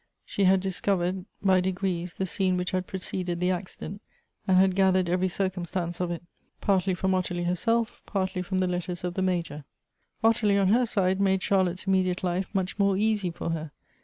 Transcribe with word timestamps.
She 0.25 0.45
had 0.45 0.61
discovered 0.61 1.25
by 1.43 1.61
degrees 1.61 2.15
the 2.15 2.25
scene 2.25 2.57
which 2.57 2.71
had 2.71 2.87
preceded 2.87 3.39
the 3.39 3.51
accident, 3.51 4.01
and 4.47 4.57
had 4.57 4.75
gathered 4.75 5.07
every 5.07 5.27
circumstance 5.27 5.99
of 5.99 6.09
it, 6.09 6.23
partly 6.59 6.95
fr^m 6.95 7.13
Ottilie 7.13 7.43
herself, 7.45 8.01
partly 8.07 8.41
from 8.41 8.57
the 8.57 8.67
letters 8.67 9.03
of 9.03 9.13
the 9.13 9.21
Major. 9.21 9.63
Ottilie, 10.23 10.57
on 10.57 10.69
her 10.69 10.87
side, 10.87 11.21
made 11.21 11.43
Charlotte's 11.43 11.85
immediate 11.85 12.23
life 12.23 12.49
much 12.51 12.79
more 12.79 12.97
easy 12.97 13.29
for 13.29 13.51
her. 13.51 13.69